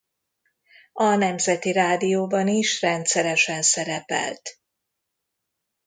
[0.93, 4.59] A Nemzeti Rádióban is rendszeresen szerepelt.